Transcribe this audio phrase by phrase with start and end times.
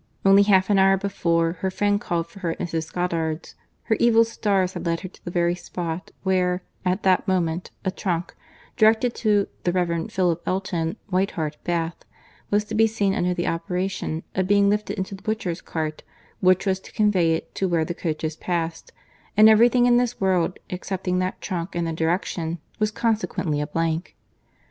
[0.25, 2.91] Only half an hour before her friend called for her at Mrs.
[2.91, 3.53] Goddard's,
[3.83, 7.91] her evil stars had led her to the very spot where, at that moment, a
[7.91, 8.35] trunk,
[8.77, 10.11] directed to The Rev.
[10.11, 11.97] Philip Elton, White Hart, Bath,
[12.49, 16.01] was to be seen under the operation of being lifted into the butcher's cart,
[16.39, 18.91] which was to convey it to where the coaches past;
[19.37, 23.67] and every thing in this world, excepting that trunk and the direction, was consequently a
[23.67, 24.15] blank.